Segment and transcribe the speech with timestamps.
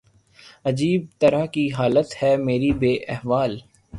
[0.65, 3.57] عجیب طرح کی حالت ہے میری بے احوال